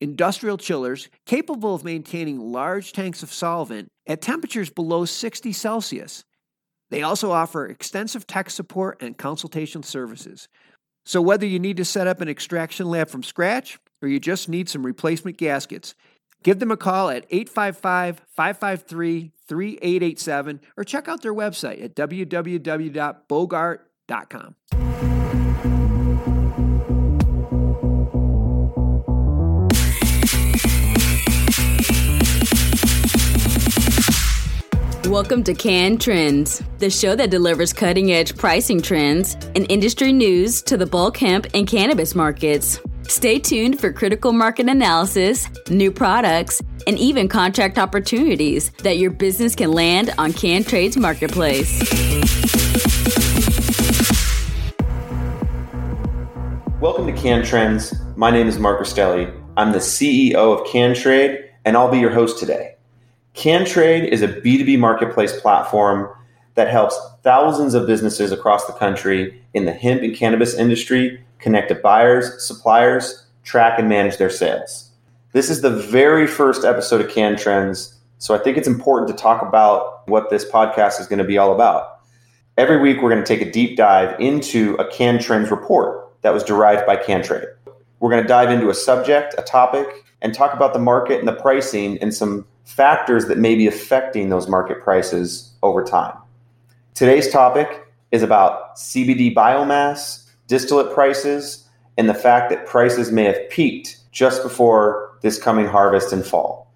[0.00, 6.24] industrial chillers capable of maintaining large tanks of solvent at temperatures below 60 Celsius.
[6.90, 10.48] They also offer extensive tech support and consultation services,
[11.06, 14.48] so, whether you need to set up an extraction lab from scratch or you just
[14.48, 15.94] need some replacement gaskets,
[16.42, 24.54] give them a call at 855 553 3887 or check out their website at www.bogart.com.
[35.16, 40.60] Welcome to Can Trends, the show that delivers cutting edge pricing trends and industry news
[40.64, 42.78] to the bulk hemp and cannabis markets.
[43.04, 49.54] Stay tuned for critical market analysis, new products, and even contract opportunities that your business
[49.54, 51.80] can land on CanTrade's marketplace.
[56.78, 57.94] Welcome to Can Trends.
[58.16, 59.34] My name is Mark Rastelli.
[59.56, 62.75] I'm the CEO of Can Trade, and I'll be your host today.
[63.36, 66.10] CanTrade is a B2B marketplace platform
[66.54, 71.68] that helps thousands of businesses across the country in the hemp and cannabis industry connect
[71.68, 74.90] to buyers, suppliers, track and manage their sales.
[75.32, 79.22] This is the very first episode of Can Trends, so I think it's important to
[79.22, 82.00] talk about what this podcast is going to be all about.
[82.56, 86.32] Every week, we're going to take a deep dive into a Can Trends report that
[86.32, 87.48] was derived by CanTrade.
[88.00, 89.86] We're going to dive into a subject, a topic,
[90.22, 94.28] and talk about the market and the pricing and some factors that may be affecting
[94.28, 96.16] those market prices over time.
[96.94, 101.66] Today's topic is about CBD biomass, distillate prices,
[101.96, 106.70] and the fact that prices may have peaked just before this coming harvest and fall.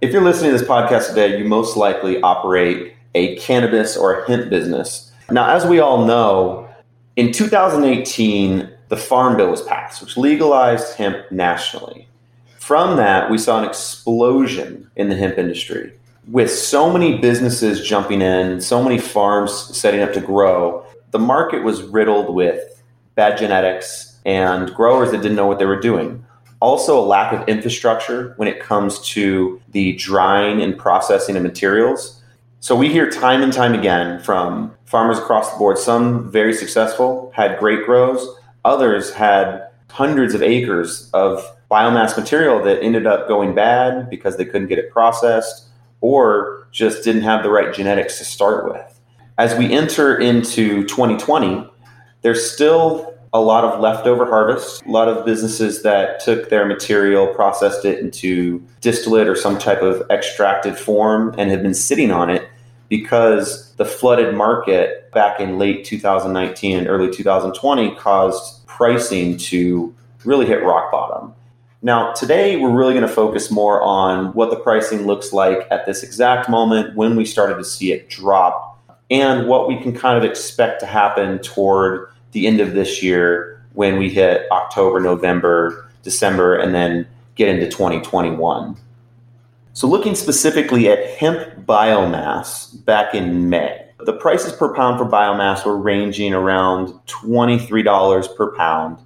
[0.00, 4.28] If you're listening to this podcast today, you most likely operate a cannabis or a
[4.28, 5.10] hemp business.
[5.30, 6.68] Now, as we all know,
[7.16, 12.08] in 2018, the Farm Bill was passed, which legalized hemp nationally.
[12.64, 15.92] From that, we saw an explosion in the hemp industry
[16.26, 20.82] with so many businesses jumping in, so many farms setting up to grow.
[21.10, 22.82] The market was riddled with
[23.16, 26.24] bad genetics and growers that didn't know what they were doing.
[26.60, 32.22] Also, a lack of infrastructure when it comes to the drying and processing of materials.
[32.60, 37.30] So, we hear time and time again from farmers across the board, some very successful,
[37.36, 38.26] had great grows,
[38.64, 44.44] others had hundreds of acres of biomass material that ended up going bad because they
[44.44, 45.68] couldn't get it processed
[46.00, 49.00] or just didn't have the right genetics to start with.
[49.38, 51.70] As we enter into 2020,
[52.22, 57.28] there's still a lot of leftover harvest, a lot of businesses that took their material,
[57.28, 62.30] processed it into distillate or some type of extracted form and have been sitting on
[62.30, 62.48] it
[62.96, 69.92] because the flooded market back in late 2019 and early 2020 caused pricing to
[70.24, 71.34] really hit rock bottom.
[71.82, 75.86] Now, today we're really going to focus more on what the pricing looks like at
[75.86, 80.16] this exact moment when we started to see it drop and what we can kind
[80.16, 85.90] of expect to happen toward the end of this year when we hit October, November,
[86.04, 88.76] December, and then get into 2021.
[89.74, 95.66] So, looking specifically at hemp biomass back in May, the prices per pound for biomass
[95.66, 98.98] were ranging around $23 per pound.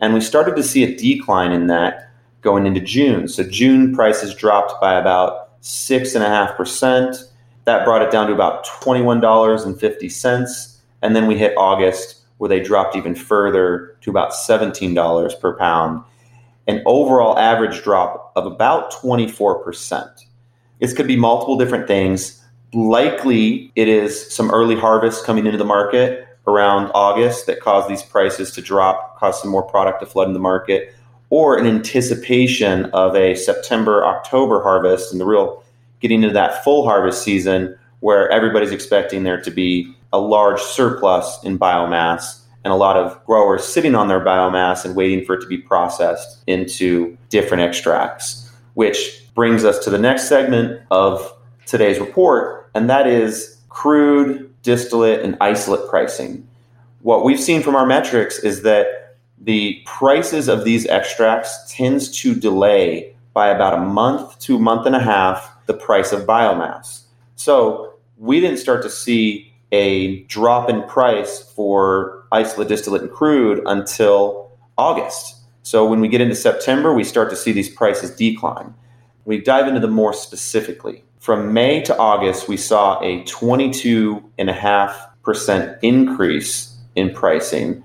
[0.00, 2.10] And we started to see a decline in that
[2.40, 3.28] going into June.
[3.28, 7.30] So June prices dropped by about 6.5%.
[7.64, 10.78] That brought it down to about $21.50.
[11.00, 16.02] And then we hit August where they dropped even further to about $17 per pound.
[16.68, 20.24] An overall average drop of about 24%.
[20.80, 22.44] This could be multiple different things.
[22.72, 28.02] Likely, it is some early harvest coming into the market around August that caused these
[28.02, 30.94] prices to drop, caused some more product to flood in the market
[31.30, 35.62] or an anticipation of a September, October harvest and the real
[36.00, 41.38] getting into that full harvest season where everybody's expecting there to be a large surplus
[41.44, 45.40] in biomass and a lot of growers sitting on their biomass and waiting for it
[45.40, 51.32] to be processed into different extracts, which brings us to the next segment of
[51.64, 56.46] today's report, and that is crude, distillate, and isolate pricing.
[57.00, 62.34] What we've seen from our metrics is that the prices of these extracts tends to
[62.34, 67.04] delay by about a month to a month and a half the price of biomass.
[67.36, 73.62] So we didn't start to see a drop in price for isolate, distillate, and crude
[73.66, 75.34] until August.
[75.62, 78.74] So when we get into September, we start to see these prices decline.
[79.24, 81.04] We dive into them more specifically.
[81.18, 87.82] From May to August, we saw a 22.5% increase in pricing.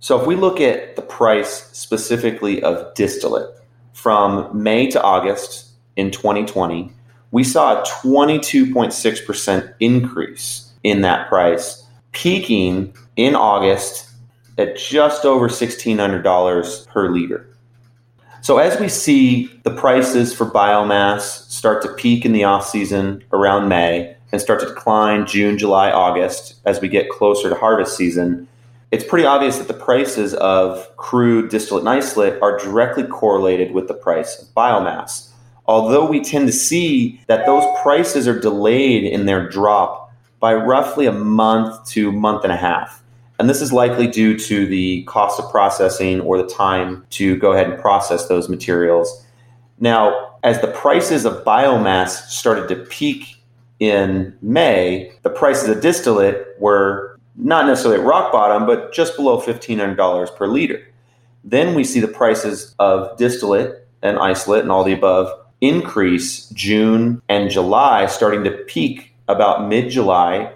[0.00, 3.50] So if we look at the price specifically of distillate
[3.92, 6.92] from May to August in 2020,
[7.30, 14.08] we saw a 22.6% increase in that price, peaking in August
[14.56, 17.48] at just over $1,600 per liter.
[18.40, 23.22] So as we see the prices for biomass start to peak in the off season
[23.32, 27.96] around May and start to decline June, July, August as we get closer to harvest
[27.96, 28.48] season,
[28.90, 33.86] it's pretty obvious that the prices of crude, distillate, and isolate are directly correlated with
[33.86, 35.28] the price of biomass.
[35.66, 40.07] Although we tend to see that those prices are delayed in their drop
[40.40, 43.02] by roughly a month to month and a half.
[43.38, 47.52] And this is likely due to the cost of processing or the time to go
[47.52, 49.24] ahead and process those materials.
[49.78, 53.36] Now, as the prices of biomass started to peak
[53.78, 59.40] in May, the prices of distillate were not necessarily at rock bottom, but just below
[59.40, 60.84] $1,500 per liter.
[61.44, 65.30] Then we see the prices of distillate and isolate and all the above
[65.60, 70.52] increase June and July, starting to peak about mid July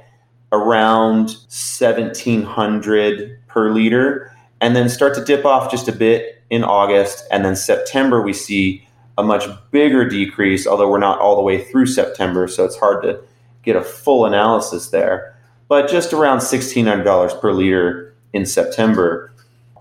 [0.50, 4.30] around 1700 per liter
[4.60, 7.24] and then start to dip off just a bit in August.
[7.30, 8.86] And then September, we see
[9.18, 13.02] a much bigger decrease, although we're not all the way through September, so it's hard
[13.02, 13.20] to
[13.62, 15.34] get a full analysis there.
[15.68, 19.32] But just around $1,600 per liter in September.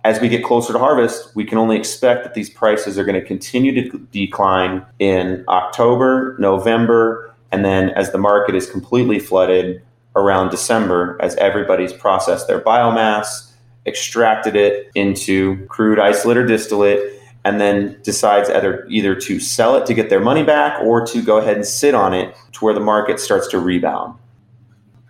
[0.03, 3.19] As we get closer to harvest, we can only expect that these prices are going
[3.19, 9.81] to continue to decline in October, November, and then as the market is completely flooded,
[10.15, 13.51] around December as everybody's processed their biomass,
[13.85, 19.85] extracted it into crude isolate or distillate, and then decides either either to sell it
[19.87, 22.73] to get their money back or to go ahead and sit on it to where
[22.73, 24.17] the market starts to rebound.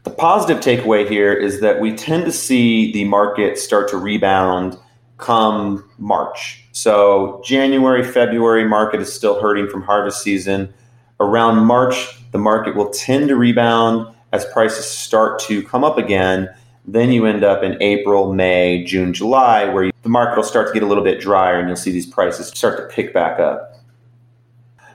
[0.03, 4.77] The positive takeaway here is that we tend to see the market start to rebound
[5.17, 6.63] come March.
[6.71, 10.73] So January, February market is still hurting from harvest season.
[11.21, 16.49] Around March, the market will tend to rebound as prices start to come up again,
[16.83, 20.67] then you end up in April, May, June, July, where you, the market will start
[20.67, 23.39] to get a little bit drier and you'll see these prices start to pick back
[23.39, 23.75] up.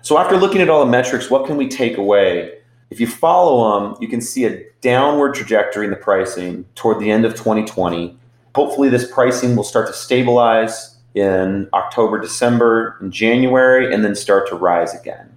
[0.03, 2.59] So, after looking at all the metrics, what can we take away?
[2.91, 7.11] If you follow them, you can see a downward trajectory in the pricing toward the
[7.11, 8.19] end of 2020.
[8.57, 14.49] Hopefully, this pricing will start to stabilize in October, December, and January, and then start
[14.49, 15.36] to rise again.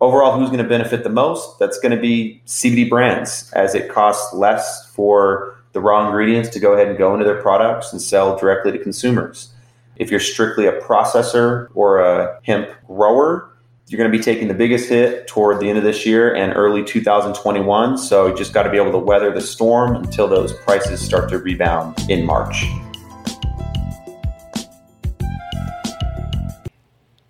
[0.00, 1.58] Overall, who's going to benefit the most?
[1.58, 6.60] That's going to be CBD brands, as it costs less for the raw ingredients to
[6.60, 9.52] go ahead and go into their products and sell directly to consumers.
[9.96, 13.50] If you're strictly a processor or a hemp grower,
[13.86, 16.52] you're going to be taking the biggest hit toward the end of this year and
[16.56, 17.98] early 2021.
[17.98, 21.28] So you just got to be able to weather the storm until those prices start
[21.30, 22.64] to rebound in March.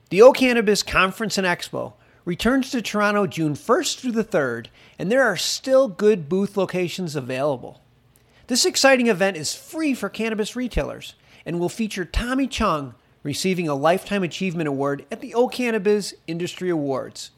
[0.09, 4.67] The O'Cannabiz Conference and Expo returns to Toronto June 1st through the 3rd,
[4.99, 7.81] and there are still good booth locations available.
[8.47, 11.15] This exciting event is free for cannabis retailers
[11.47, 17.31] and will feature Tommy Chong receiving a Lifetime Achievement Award at the O'Cannabiz Industry Awards.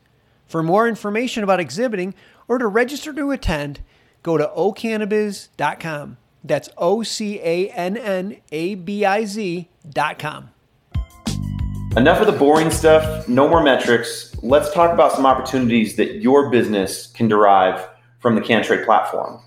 [0.46, 2.14] For more information about exhibiting
[2.48, 3.80] or to register to attend,
[4.22, 6.16] go to ocannabiz.com.
[6.44, 10.50] That's O C A N N A B I Z.com.
[11.96, 14.36] Enough of the boring stuff, no more metrics.
[14.42, 17.88] Let's talk about some opportunities that your business can derive
[18.18, 19.40] from the CanTrade platform.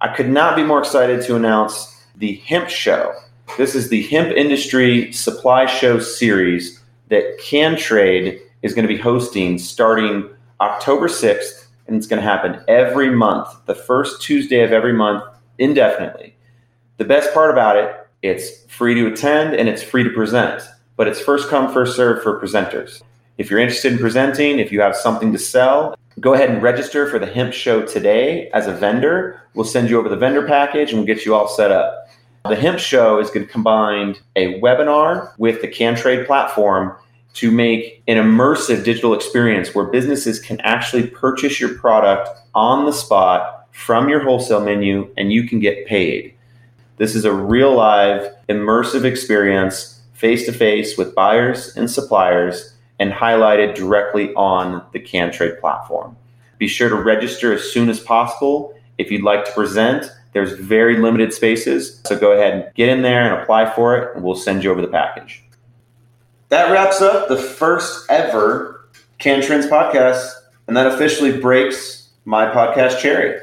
[0.00, 3.12] I could not be more excited to announce the Hemp Show.
[3.58, 9.58] This is the hemp industry supply show series that CanTrade is going to be hosting
[9.58, 10.30] starting
[10.60, 15.24] October 6th, and it's going to happen every month, the first Tuesday of every month,
[15.58, 16.36] indefinitely.
[16.98, 20.62] The best part about it, it's free to attend and it's free to present
[20.96, 23.02] but it's first come, first serve for presenters.
[23.38, 27.08] If you're interested in presenting, if you have something to sell, go ahead and register
[27.08, 29.42] for the Hemp Show today as a vendor.
[29.54, 32.08] We'll send you over the vendor package and we'll get you all set up.
[32.48, 36.96] The Hemp Show is going to combine a webinar with the CanTrade platform
[37.34, 42.92] to make an immersive digital experience where businesses can actually purchase your product on the
[42.92, 46.32] spot from your wholesale menu and you can get paid.
[46.96, 53.12] This is a real live immersive experience face to face with buyers and suppliers and
[53.12, 56.16] highlighted directly on the CanTrade platform.
[56.58, 58.74] Be sure to register as soon as possible.
[58.96, 62.00] If you'd like to present, there's very limited spaces.
[62.06, 64.70] So go ahead and get in there and apply for it, and we'll send you
[64.70, 65.42] over the package.
[66.48, 68.88] That wraps up the first ever
[69.20, 70.30] CanTrends podcast,
[70.66, 73.38] and that officially breaks my podcast cherry.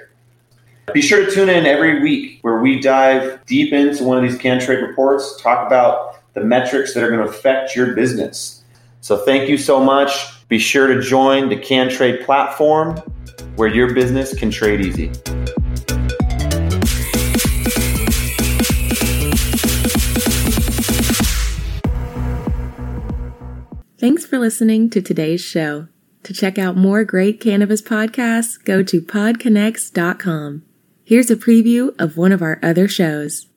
[0.91, 4.39] Be sure to tune in every week where we dive deep into one of these
[4.39, 8.63] CanTrade reports, talk about the metrics that are going to affect your business.
[9.01, 10.47] So thank you so much.
[10.47, 12.97] Be sure to join the CanTrade platform
[13.55, 15.11] where your business can trade easy.
[23.97, 25.87] Thanks for listening to today's show.
[26.23, 30.63] To check out more great cannabis podcasts, go to podconnects.com.
[31.05, 33.47] Here's a preview of one of our other shows.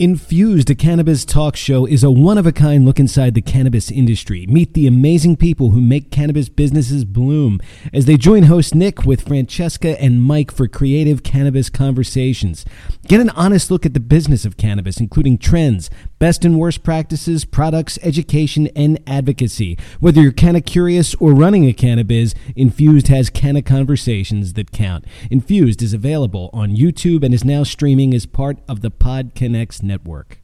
[0.00, 3.90] Infused, a cannabis talk show, is a one of a kind look inside the cannabis
[3.90, 4.46] industry.
[4.46, 7.60] Meet the amazing people who make cannabis businesses bloom
[7.92, 12.64] as they join host Nick with Francesca and Mike for creative cannabis conversations.
[13.08, 15.90] Get an honest look at the business of cannabis, including trends,
[16.20, 19.76] best and worst practices, products, education, and advocacy.
[19.98, 25.06] Whether you're canna curious or running a cannabis, Infused has canna conversations that count.
[25.28, 29.82] Infused is available on YouTube and is now streaming as part of the Pod Connects
[29.88, 30.40] network.